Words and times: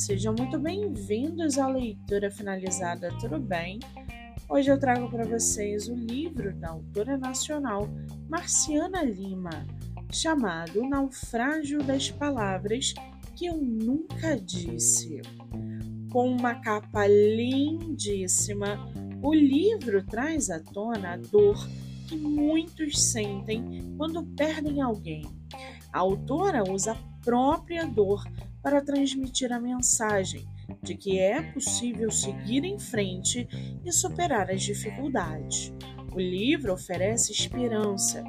Sejam 0.00 0.34
muito 0.34 0.58
bem-vindos 0.58 1.58
à 1.58 1.68
leitura 1.68 2.30
finalizada, 2.30 3.10
tudo 3.20 3.38
bem? 3.38 3.78
Hoje 4.48 4.70
eu 4.70 4.80
trago 4.80 5.10
para 5.10 5.26
vocês 5.26 5.88
o 5.88 5.94
livro 5.94 6.54
da 6.54 6.70
autora 6.70 7.18
nacional 7.18 7.86
Marciana 8.26 9.02
Lima, 9.02 9.66
chamado 10.10 10.88
Naufrágio 10.88 11.82
das 11.82 12.10
Palavras 12.10 12.94
que 13.36 13.44
eu 13.44 13.58
nunca 13.58 14.38
disse. 14.38 15.20
Com 16.10 16.30
uma 16.30 16.54
capa 16.54 17.06
lindíssima, 17.06 18.78
o 19.22 19.34
livro 19.34 20.02
traz 20.06 20.48
à 20.48 20.60
tona 20.60 21.12
a 21.12 21.16
dor 21.18 21.58
que 22.08 22.16
muitos 22.16 22.98
sentem 22.98 23.94
quando 23.98 24.24
perdem 24.34 24.80
alguém. 24.80 25.26
A 25.92 25.98
autora 25.98 26.64
usa 26.66 26.92
a 26.92 27.20
própria 27.22 27.86
dor 27.86 28.24
para 28.62 28.82
transmitir 28.82 29.52
a 29.52 29.60
mensagem 29.60 30.46
de 30.82 30.94
que 30.94 31.18
é 31.18 31.42
possível 31.42 32.10
seguir 32.10 32.64
em 32.64 32.78
frente 32.78 33.48
e 33.84 33.92
superar 33.92 34.50
as 34.50 34.62
dificuldades. 34.62 35.72
O 36.12 36.18
livro 36.18 36.72
oferece 36.72 37.32
esperança 37.32 38.22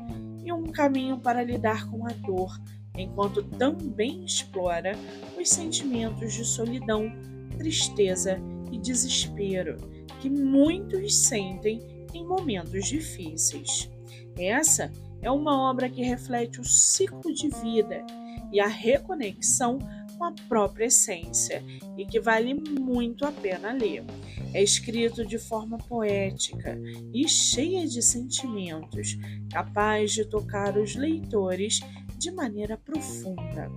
e 0.43 0.51
um 0.51 0.63
caminho 0.63 1.19
para 1.19 1.43
lidar 1.43 1.89
com 1.89 2.05
a 2.05 2.13
dor, 2.13 2.59
enquanto 2.97 3.43
também 3.43 4.23
explora 4.25 4.93
os 5.39 5.49
sentimentos 5.49 6.33
de 6.33 6.45
solidão, 6.45 7.11
tristeza 7.57 8.39
e 8.71 8.77
desespero 8.77 9.77
que 10.19 10.29
muitos 10.29 11.15
sentem 11.15 11.81
em 12.13 12.25
momentos 12.25 12.87
difíceis. 12.87 13.89
Essa 14.37 14.91
é 15.21 15.29
uma 15.29 15.69
obra 15.69 15.89
que 15.89 16.03
reflete 16.03 16.59
o 16.59 16.63
ciclo 16.63 17.33
de 17.33 17.49
vida 17.49 18.05
e 18.51 18.59
a 18.59 18.67
reconexão 18.67 19.79
com 20.21 20.25
a 20.25 20.33
própria 20.47 20.85
essência 20.85 21.63
e 21.97 22.05
que 22.05 22.19
vale 22.19 22.53
muito 22.53 23.25
a 23.25 23.31
pena 23.31 23.73
ler. 23.73 24.03
É 24.53 24.61
escrito 24.61 25.25
de 25.25 25.39
forma 25.39 25.79
poética 25.79 26.79
e 27.11 27.27
cheia 27.27 27.87
de 27.87 28.03
sentimentos, 28.03 29.17
capaz 29.51 30.11
de 30.11 30.23
tocar 30.23 30.77
os 30.77 30.95
leitores 30.95 31.79
de 32.19 32.29
maneira 32.29 32.77
profunda. 32.77 33.71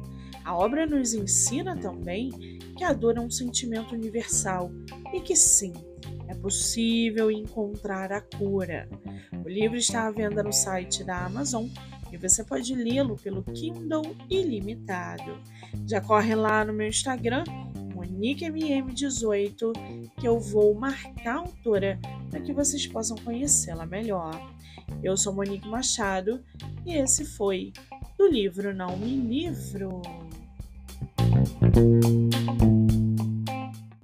A 0.45 0.55
obra 0.55 0.87
nos 0.87 1.15
ensina 1.15 1.75
também 1.75 2.31
que 2.77 2.85
a 2.85 2.93
dor 2.93 3.17
é 3.17 3.21
um 3.21 3.31
sentimento 3.31 3.95
universal 3.95 4.71
e 5.15 5.21
que 5.21 5.35
sim, 5.35 5.73
é 6.29 6.35
possível 6.35 7.31
encontrar 7.31 8.13
a 8.13 8.21
cura. 8.21 8.87
O 9.43 9.49
livro 9.49 9.79
está 9.79 10.09
à 10.09 10.11
venda 10.11 10.43
no 10.43 10.53
site 10.53 11.05
da 11.05 11.25
Amazon 11.25 11.69
e 12.13 12.17
você 12.17 12.45
pode 12.45 12.75
lê-lo 12.75 13.17
pelo 13.17 13.43
Kindle 13.43 14.17
Ilimitado. 14.31 15.39
Já 15.87 16.01
corre 16.01 16.35
lá 16.35 16.65
no 16.65 16.73
meu 16.73 16.89
Instagram, 16.89 17.45
MoniqueMM18, 17.95 19.73
que 20.19 20.27
eu 20.27 20.39
vou 20.39 20.75
marcar 20.75 21.37
a 21.37 21.41
autora 21.41 21.99
para 22.31 22.41
que 22.41 22.53
vocês 22.53 22.87
possam 22.87 23.17
conhecê-la 23.19 23.87
melhor. 23.87 24.41
Eu 25.03 25.17
sou 25.17 25.33
Monique 25.33 25.69
Machado 25.69 26.43
e 26.85 26.95
esse 26.95 27.25
foi 27.25 27.73
do 28.19 28.27
livro 28.29 28.75
Não 28.75 28.97
Me 28.97 29.17
Livro. 29.17 30.03